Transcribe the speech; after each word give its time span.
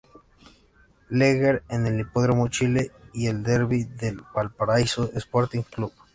Leger 1.09 1.61
en 1.69 1.85
el 1.85 1.99
Hipódromo 1.99 2.47
Chile 2.47 2.89
y 3.13 3.27
El 3.27 3.43
Derby 3.43 3.83
del 3.83 4.19
Valparaíso 4.33 5.11
Sporting 5.13 5.61
Club. 5.61 5.91